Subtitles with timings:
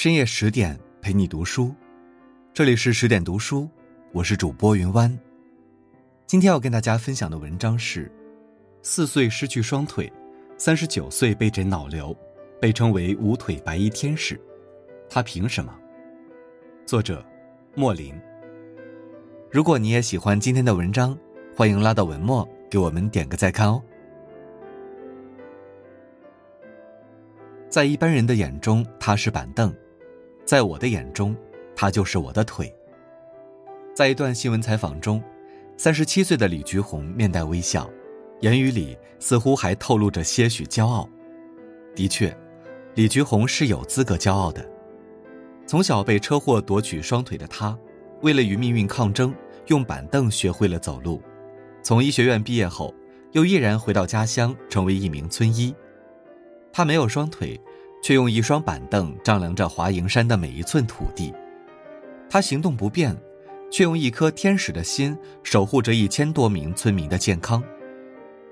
[0.00, 1.74] 深夜十点陪你读书，
[2.54, 3.68] 这里是十点读书，
[4.12, 5.10] 我是主播云湾。
[6.24, 8.08] 今天要跟大家分享的文章是：
[8.80, 10.08] 四岁失去双腿，
[10.56, 12.16] 三十九岁被诊脑瘤，
[12.60, 14.40] 被称为无腿白衣天使，
[15.10, 15.76] 他凭什么？
[16.86, 17.26] 作者：
[17.74, 18.14] 莫林。
[19.50, 21.18] 如果你也喜欢今天的文章，
[21.56, 23.82] 欢迎拉到文末给我们点个再看哦。
[27.68, 29.70] 在一般人的眼中，他是板凳；
[30.48, 31.36] 在我的眼中，
[31.76, 32.74] 他就是我的腿。
[33.94, 35.22] 在一段新闻采访中，
[35.76, 37.86] 三十七岁的李菊红面带微笑，
[38.40, 41.06] 言语里似乎还透露着些许骄傲。
[41.94, 42.34] 的确，
[42.94, 44.66] 李菊红是有资格骄傲的。
[45.66, 47.78] 从小被车祸夺取双腿的他，
[48.22, 49.34] 为了与命运抗争，
[49.66, 51.20] 用板凳学会了走路。
[51.82, 52.94] 从医学院毕业后，
[53.32, 55.74] 又毅然回到家乡，成为一名村医。
[56.72, 57.60] 他没有双腿，
[58.02, 61.32] 却用一双板凳丈量着华蓥山的每一寸土地；
[62.30, 63.16] 他行动不便，
[63.70, 67.62] 却用一颗天使的心守护着一千多名村民的健康。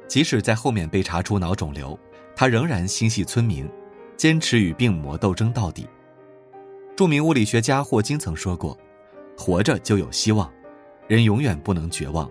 [0.08, 1.98] 即使在后面被查出脑肿瘤，
[2.34, 3.68] 他仍然心系村民，
[4.16, 5.86] 坚持与病魔斗争到底。
[6.96, 8.76] 著名物理学家霍金曾说过
[9.36, 10.50] ：“活着就有希望，
[11.08, 12.30] 人永远不能绝望。”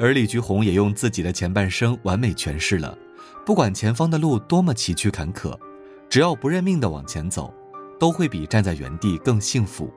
[0.00, 2.98] 而李菊红也用自己的前半生完美诠释了。
[3.46, 5.56] 不管前方的路多么崎岖坎坷，
[6.14, 7.52] 只要不认命的往前走，
[7.98, 9.92] 都会比站在原地更幸福。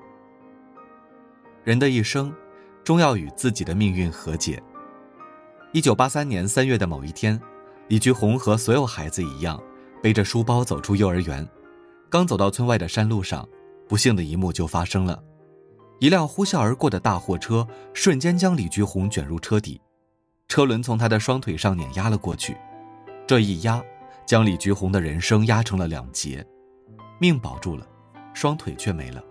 [1.63, 2.33] 人的一生，
[2.83, 4.59] 终要与自己的命运和解。
[5.73, 7.39] 一九八三年三月的某一天，
[7.87, 9.61] 李菊红和所有孩子一样，
[10.01, 11.47] 背着书包走出幼儿园。
[12.09, 13.47] 刚走到村外的山路上，
[13.87, 15.23] 不幸的一幕就发生了：
[15.99, 19.79] 一辆呼啸而过的大货车瞬间将李菊红卷入车底，
[20.47, 22.57] 车轮从他的双腿上碾压了过去。
[23.27, 23.79] 这一压，
[24.27, 26.45] 将李菊红的人生压成了两截，
[27.17, 27.87] 命保住了，
[28.33, 29.23] 双腿却没了。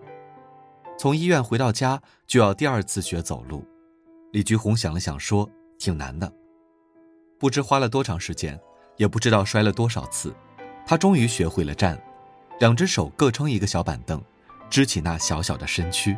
[0.97, 3.63] 从医院回到家，就要第二次学走路。
[4.31, 6.33] 李菊红想了想，说：“挺难的。”
[7.37, 8.59] 不知花了多长时间，
[8.95, 10.35] 也不知道摔了多少次，
[10.83, 12.01] 他终于学会了站，
[12.59, 14.19] 两只手各撑一个小板凳，
[14.67, 16.17] 支起那小小的身躯。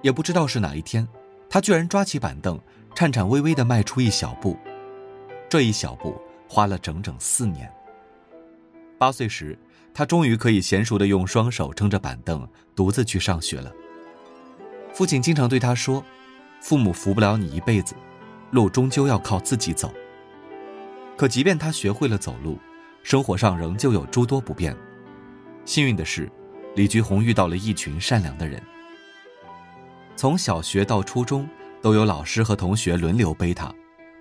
[0.00, 1.06] 也不知道是哪一天，
[1.48, 2.58] 他居然抓起板凳，
[2.92, 4.58] 颤颤巍巍地迈出一小步。
[5.48, 6.20] 这一小步。
[6.52, 7.72] 花了整整四年。
[8.98, 9.58] 八岁时，
[9.94, 12.46] 他终于可以娴熟的用双手撑着板凳，
[12.76, 13.72] 独自去上学了。
[14.92, 16.04] 父亲经常对他说
[16.60, 17.94] ：“父母扶不了你一辈子，
[18.50, 19.90] 路终究要靠自己走。”
[21.16, 22.58] 可即便他学会了走路，
[23.02, 24.76] 生活上仍旧有诸多不便。
[25.64, 26.30] 幸运的是，
[26.76, 28.62] 李菊红遇到了一群善良的人。
[30.16, 31.48] 从小学到初中，
[31.80, 33.74] 都有老师和同学轮流背他，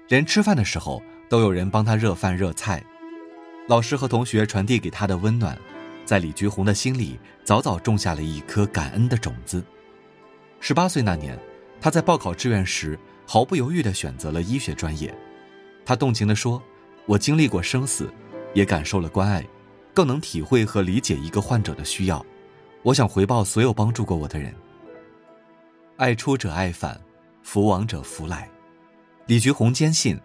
[0.07, 1.03] 连吃饭的时候。
[1.31, 2.83] 都有人帮他热饭热菜，
[3.69, 5.57] 老师和同学传递给他的温暖，
[6.03, 9.63] 在李菊红的心里早早种下了一颗感恩的种子。
[10.59, 11.39] 十八岁那年，
[11.79, 15.15] 他在报考志愿时毫不犹豫地选择了医学专业。
[15.85, 16.61] 他动情地说
[17.07, 18.11] ：“我经历过生死，
[18.53, 19.47] 也感受了关爱，
[19.93, 22.25] 更能体会和理解一个患者的需要。
[22.83, 24.53] 我想回报所有帮助过我的人。
[25.95, 26.99] 爱出者爱返，
[27.41, 28.49] 福往者福来。”
[29.27, 30.19] 李菊红坚信。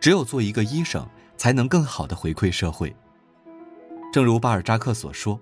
[0.00, 2.94] 只有做一个医生，才能更好的回馈社会。
[4.12, 5.38] 正如巴尔扎克所说：“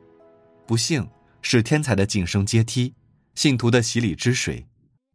[0.66, 1.08] 不幸
[1.42, 2.94] 是天才的晋升阶梯，
[3.34, 4.66] 信徒的洗礼之水，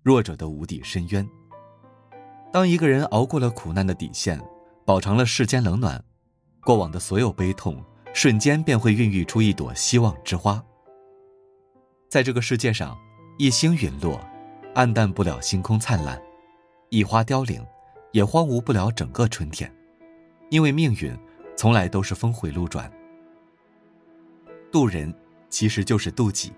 [0.04, 1.28] 弱者的无底深渊。”
[2.54, 4.40] 当一个人熬过了苦难的底线，
[4.86, 6.04] 饱尝了世间冷暖，
[6.64, 10.64] 过往的所有悲痛，瞬间便会孕育出一朵希望之花。
[12.10, 12.98] 在这个世界上，
[13.38, 14.20] 一星陨落，
[14.76, 16.18] 暗淡不了星空灿烂；
[16.90, 17.66] 一花凋零。
[18.12, 19.74] 也荒芜不了整个春天，
[20.50, 21.18] 因为命运
[21.56, 22.92] 从来都是峰回路转。
[24.72, 25.14] 渡人
[25.50, 26.52] 其实就是渡己。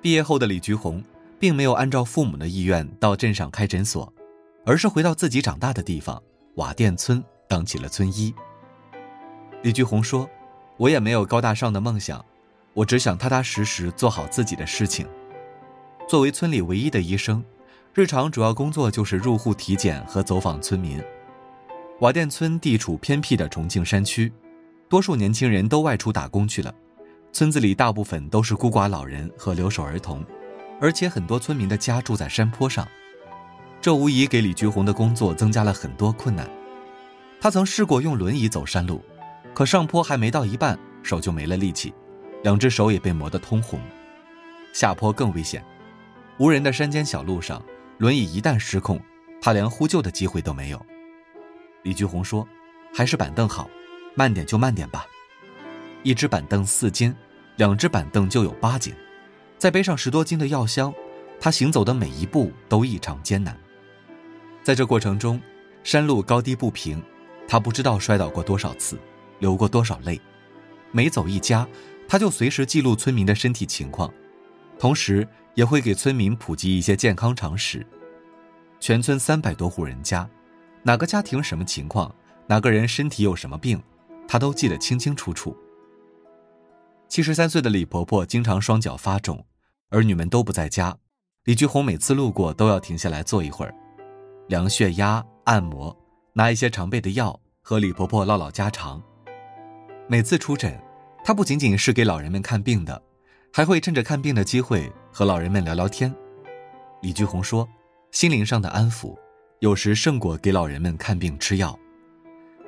[0.00, 1.02] 毕业后的李菊红，
[1.38, 4.12] 并没有按照父母的意愿到镇上开诊所，
[4.64, 6.22] 而是回到自己长大的地方
[6.56, 8.34] 瓦店村当起了村医。
[9.62, 10.28] 李菊红说
[10.76, 12.24] ：“我也没有高大上的梦想，
[12.74, 15.06] 我只想踏踏实实做好自己的事情。
[16.08, 17.44] 作为村里唯一的医生。”
[17.94, 20.98] 日常主要工作就是入户体检和走访村民。
[22.00, 24.32] 瓦店村地处偏僻的重庆山区，
[24.88, 26.74] 多数年轻人都外出打工去了，
[27.32, 30.24] 村子里大部分都是孤寡老人和留守儿童，
[30.80, 32.88] 而且很多村民的家住在山坡上，
[33.78, 36.48] 这无疑给李菊红的工作增加了很多困难。
[37.42, 39.02] 他曾试过用轮椅走山路，
[39.52, 41.92] 可上坡还没到一半，手就没了力气，
[42.42, 43.78] 两只手也被磨得通红。
[44.72, 45.62] 下坡更危险，
[46.38, 47.62] 无人的山间小路上。
[48.02, 49.00] 轮椅一旦失控，
[49.40, 50.86] 他连呼救的机会都没有。
[51.84, 52.44] 李菊红说
[52.92, 53.70] ：“还是板凳好，
[54.16, 55.06] 慢点就慢点吧。”
[56.02, 57.14] 一只板凳四斤，
[57.54, 58.92] 两只板凳就有八斤，
[59.56, 60.92] 再背上十多斤的药箱，
[61.38, 63.56] 他行走的每一步都异常艰难。
[64.64, 65.40] 在这过程中，
[65.84, 67.00] 山路高低不平，
[67.46, 68.98] 他不知道摔倒过多少次，
[69.38, 70.20] 流过多少泪。
[70.90, 71.64] 每走一家，
[72.08, 74.12] 他就随时记录村民的身体情况，
[74.76, 77.86] 同时也会给村民普及一些健康常识。
[78.80, 80.28] 全村三百多户人家，
[80.82, 82.14] 哪个家庭什么情况，
[82.46, 83.80] 哪个人身体有什么病，
[84.26, 85.56] 他都记得清清楚楚。
[87.08, 89.44] 七十三岁的李婆婆经常双脚发肿，
[89.90, 90.96] 儿女们都不在家，
[91.44, 93.74] 李菊红每次路过都要停下来坐一会儿，
[94.48, 95.96] 量血压、按摩，
[96.32, 99.02] 拿一些常备的药，和李婆婆唠唠家常。
[100.08, 100.82] 每次出诊，
[101.22, 103.00] 他不仅仅是给老人们看病的，
[103.52, 106.12] 还会趁着看病的机会和老人们聊聊天。
[107.02, 107.68] 李菊红说
[108.10, 109.14] ：“心灵上的安抚，
[109.58, 111.78] 有时胜过给老人们看病吃药。”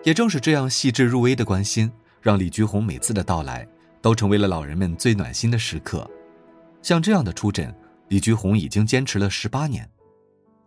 [0.05, 1.91] 也正是这样细致入微的关心，
[2.21, 3.67] 让李菊红每次的到来
[4.03, 6.09] 都成为了老人们最暖心的时刻。
[6.83, 7.75] 像这样的出诊，
[8.09, 9.89] 李菊红已经坚持了十八年。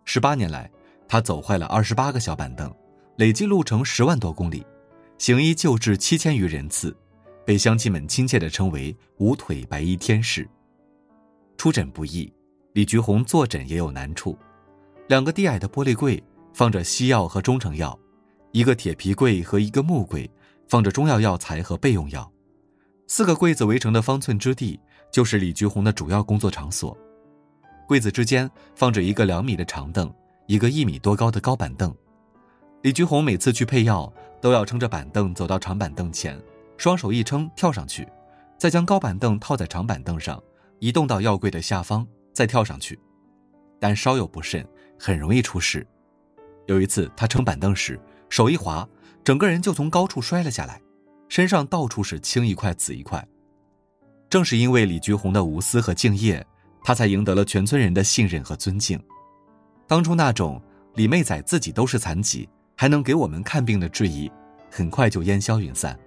[0.04, 0.68] 十八年来，
[1.06, 2.74] 他走坏了二十八个小板凳，
[3.14, 4.66] 累计路程十万多公里。
[5.18, 6.96] 行医救治七千余人次，
[7.48, 10.46] 被乡亲们亲切地称为“无腿白衣天使”。
[11.56, 12.30] 出诊不易，
[12.74, 14.36] 李菊红坐诊也有难处。
[15.06, 16.22] 两个低矮的玻璃柜
[16.52, 17.98] 放着西药和中成药，
[18.52, 20.30] 一个铁皮柜和一个木柜
[20.68, 22.30] 放着中药药材和备用药。
[23.06, 24.78] 四个柜子围成的方寸之地，
[25.10, 26.94] 就是李菊红的主要工作场所。
[27.86, 30.12] 柜子之间放着一个两米的长凳，
[30.48, 31.96] 一个一米多高的高板凳。
[32.82, 34.12] 李菊红每次去配药。
[34.40, 36.40] 都要撑着板凳走到长板凳前，
[36.78, 38.08] 双手一撑跳上去，
[38.56, 40.42] 再将高板凳套在长板凳上，
[40.78, 42.98] 移动到药柜的下方，再跳上去。
[43.78, 44.66] 但稍有不慎，
[44.98, 45.86] 很容易出事。
[46.66, 48.88] 有一次，他撑板凳时手一滑，
[49.22, 50.80] 整个人就从高处摔了下来，
[51.28, 53.22] 身上到处是青一块紫一块。
[54.30, 56.46] 正是因为李菊红的无私和敬业，
[56.82, 58.98] 他才赢得了全村人的信任和尊敬。
[59.86, 60.62] 当初那种
[60.94, 62.48] 李妹仔自己都是残疾。
[62.80, 64.30] 还能给我们看病的质疑，
[64.70, 65.98] 很快就烟消云散。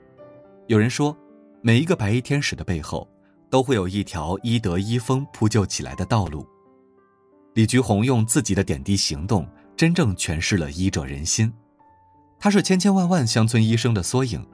[0.67, 1.15] 有人说，
[1.61, 3.07] 每一个白衣天使的背后，
[3.49, 6.47] 都会有一条医德医风铺就起来的道路。
[7.53, 11.51] 李菊红用自己的点滴行动，真正诠释了医者仁心。
[12.39, 14.45] 他是千千万万乡村医生的缩影，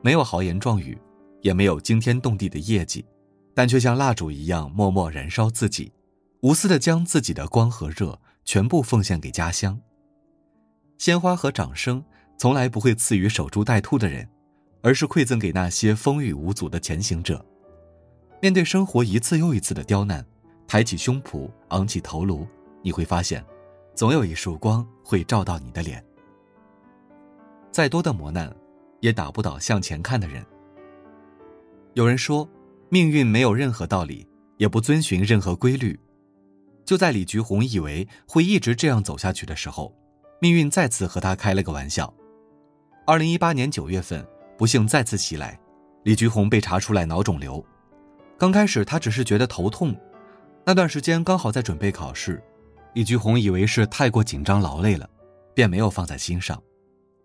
[0.00, 0.96] 没有豪言壮语，
[1.42, 3.04] 也没有惊天动地的业绩，
[3.54, 5.92] 但却像蜡烛一样默默燃烧自己，
[6.42, 9.80] 无私的将自己的光和热全部奉献给家乡。
[10.96, 12.02] 鲜花和掌声
[12.38, 14.28] 从来不会赐予守株待兔的人，
[14.84, 17.42] 而是馈赠给那些风雨无阻的前行者。
[18.42, 20.22] 面对生活一次又一次的刁难，
[20.68, 22.46] 抬起胸脯，昂起头颅，
[22.82, 23.42] 你会发现，
[23.94, 26.04] 总有一束光会照到你的脸。
[27.72, 28.54] 再多的磨难，
[29.00, 30.44] 也打不倒向前看的人。
[31.94, 32.46] 有人说，
[32.90, 34.28] 命运没有任何道理，
[34.58, 35.98] 也不遵循任何规律。
[36.84, 39.96] 就在李菊红以为会一直这样走下去的时候。
[40.40, 42.12] 命运再次和他开了个玩笑。
[43.06, 44.26] 二零一八年九月份，
[44.56, 45.58] 不幸再次袭来，
[46.04, 47.64] 李菊红被查出来脑肿瘤。
[48.38, 49.94] 刚开始，她只是觉得头痛，
[50.64, 52.42] 那段时间刚好在准备考试，
[52.94, 55.08] 李菊红以为是太过紧张劳累了，
[55.54, 56.60] 便没有放在心上。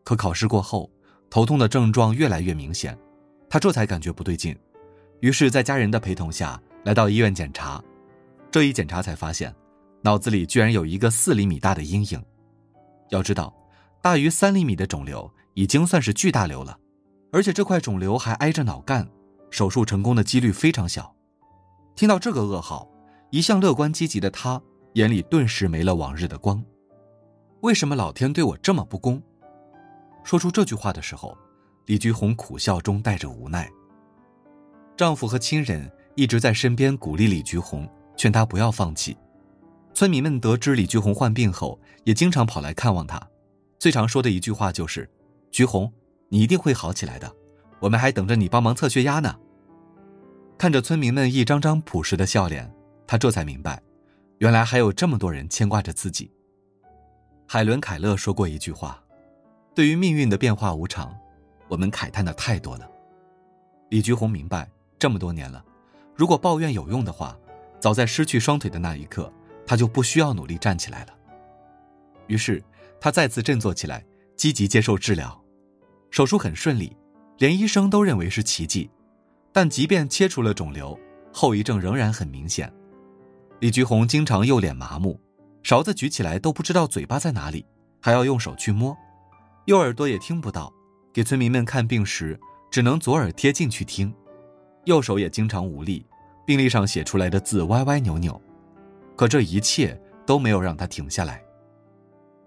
[0.03, 0.89] 可考试过后，
[1.29, 2.97] 头痛的症状越来越明显，
[3.49, 4.57] 他这才感觉不对劲，
[5.19, 7.83] 于是，在家人的陪同下来到医院检查。
[8.49, 9.53] 这一检查才发现，
[10.01, 12.23] 脑子里居然有一个四厘米大的阴影。
[13.09, 13.53] 要知道，
[14.01, 16.77] 大于三厘米的肿瘤已经算是巨大瘤了，
[17.31, 19.07] 而且这块肿瘤还挨着脑干，
[19.49, 21.15] 手术成功的几率非常小。
[21.95, 22.89] 听到这个噩耗，
[23.29, 24.61] 一向乐观积极的他
[24.93, 26.63] 眼里顿时没了往日的光。
[27.61, 29.21] 为什么老天对我这么不公？
[30.23, 31.37] 说出这句话的时候，
[31.85, 33.69] 李菊红苦笑中带着无奈。
[34.95, 39.17] 丈夫和亲人一直在身边鼓励李菊红，劝她不要放弃。
[39.93, 43.21] 村民们得知李菊红患病后，也经常跑来看望她。
[43.77, 45.09] 最常说的一句话就是
[45.51, 45.91] ：“菊红，
[46.29, 47.31] 你一定会好起来的，
[47.79, 49.35] 我们还等着你帮忙测血压呢。”
[50.57, 52.71] 看着村民们一张张朴实的笑脸，
[53.05, 53.81] 他这才明白，
[54.37, 56.31] 原来还有这么多人牵挂着自己。
[57.47, 59.03] 海伦·凯勒说过一句话
[59.73, 61.15] ：“对于命运的变化无常，
[61.67, 62.89] 我们慨叹的太多了。”
[63.89, 65.63] 李菊红明白，这么多年了，
[66.15, 67.37] 如果抱怨有用的话，
[67.79, 69.31] 早在失去双腿的那一刻。
[69.65, 71.13] 他就不需要努力站起来了。
[72.25, 72.59] 于是，
[72.99, 74.03] 他再次振作起来，
[74.35, 75.39] 积极接受治疗。
[76.11, 76.95] 手术很顺利，
[77.37, 78.89] 连医生都认为是奇迹。
[79.51, 80.97] 但即便切除了肿瘤，
[81.33, 82.71] 后遗症仍然很明显。
[83.59, 85.19] 李菊红经常右脸麻木，
[85.63, 87.65] 勺子举起来都不知道嘴巴在哪里，
[87.99, 88.95] 还要用手去摸；
[89.65, 90.71] 右耳朵也听不到，
[91.11, 92.39] 给村民们看病时
[92.71, 94.13] 只能左耳贴近去听。
[94.85, 96.05] 右手也经常无力，
[96.45, 98.39] 病历上写出来的字歪歪扭扭，
[99.15, 101.43] 可这一切都没有让他停下来。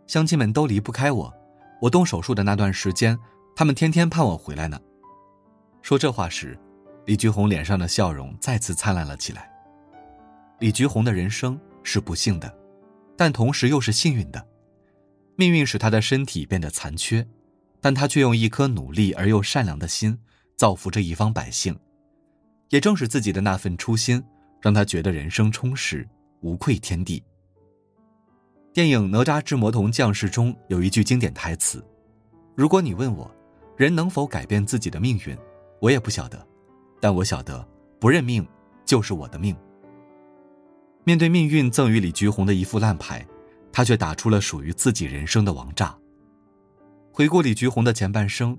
[0.07, 1.33] 乡亲们都离不开我，
[1.81, 3.19] 我动手术的那段时间，
[3.55, 4.81] 他们天天盼我回来呢。
[5.83, 6.59] 说这话时，
[7.07, 9.51] 李菊红脸上的笑容再次灿烂了起来。
[10.61, 12.53] 李菊红的人生是不幸的，
[13.17, 14.47] 但同时又是幸运的。
[15.35, 17.27] 命运使他的身体变得残缺，
[17.81, 20.19] 但他却用一颗努力而又善良的心
[20.57, 21.77] 造福着一方百姓。
[22.69, 24.23] 也正是自己的那份初心，
[24.61, 26.09] 让他觉得人生充实，
[26.41, 27.23] 无愧天地。
[28.73, 31.85] 电影《哪吒之魔童降世》中有一句经典台词
[32.57, 33.31] ：“如果你问我，
[33.83, 35.37] 人能否改变自己的命运，
[35.81, 36.47] 我也不晓得，
[37.01, 37.67] 但我晓得，
[37.99, 38.47] 不认命
[38.85, 39.57] 就是我的命。”
[41.03, 43.27] 面对命运赠予李菊红的一副烂牌，
[43.73, 45.99] 他却打出了属于自己人生的王炸。
[47.13, 48.57] 回顾李菊红的前半生，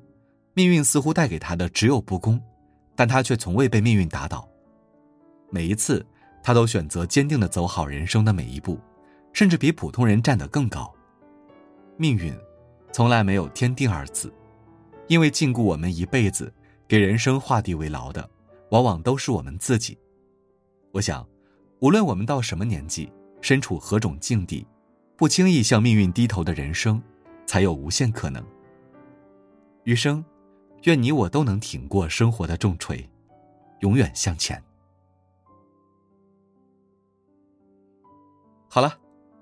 [0.53, 2.37] 命运似乎带给他的只有不公，
[2.93, 4.45] 但他却从未被命运打倒。
[5.49, 6.05] 每一次，
[6.43, 8.77] 他都选择坚定的走好人生的每一步，
[9.31, 10.93] 甚至比普通人站得更高。
[11.95, 12.35] 命运，
[12.91, 14.29] 从来没有天定二字，
[15.07, 16.53] 因为禁锢我们一辈子，
[16.87, 18.29] 给人生画地为牢的，
[18.71, 19.97] 往往都是我们自己。
[20.91, 21.27] 我想。
[21.79, 24.65] 无论我们到什么年纪，身处何种境地，
[25.17, 27.01] 不轻易向命运低头的人生，
[27.45, 28.41] 才有无限可能。
[29.83, 30.23] 余生，
[30.83, 33.05] 愿你我都能挺过生活的重锤，
[33.81, 34.63] 永远向前。
[38.69, 38.97] 好了，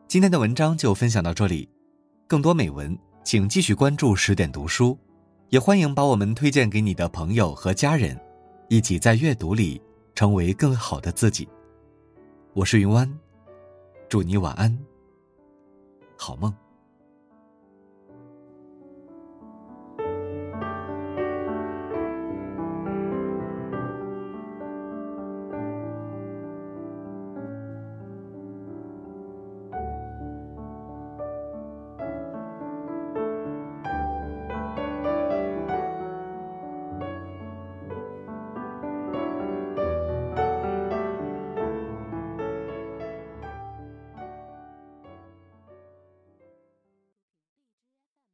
[0.07, 1.69] 今天的文章就分享到这里，
[2.25, 4.97] 更多美文请继续关注十点读书，
[5.51, 8.17] 也欢迎把我们推荐给你的朋友和家人，
[8.69, 9.81] 一起在阅读里
[10.15, 11.45] 成为更好的自己。
[12.53, 13.19] 我是云湾，
[14.07, 14.79] 祝你晚安，
[16.15, 16.55] 好梦。